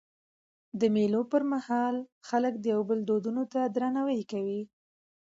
[0.79, 1.95] د مېلو پر مهال
[2.27, 4.61] خلک د یو بل دودونو ته درناوی کوي.